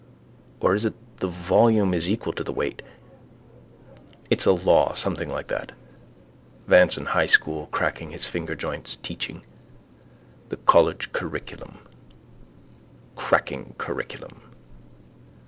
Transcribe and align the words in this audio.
Or 0.61 0.73
is 0.73 0.83
it 0.83 0.95
the 1.17 1.27
volume 1.27 1.93
is 1.93 2.09
equal 2.09 2.33
to 2.33 2.43
the 2.43 2.51
weight? 2.51 2.81
It's 4.31 4.47
a 4.47 4.51
law 4.51 4.95
something 4.95 5.29
like 5.29 5.45
that. 5.49 5.73
Vance 6.65 6.97
in 6.97 7.05
High 7.05 7.27
school 7.27 7.67
cracking 7.67 8.09
his 8.09 8.25
fingerjoints, 8.25 8.95
teaching. 9.03 9.43
The 10.49 10.57
college 10.57 11.11
curriculum. 11.11 11.77
Cracking 13.15 13.75
curriculum. 13.77 14.41